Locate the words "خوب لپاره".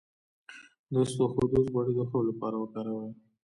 2.09-2.55